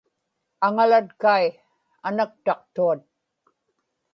aŋalatkai 0.65 1.47
anaktaqtuat 2.07 3.01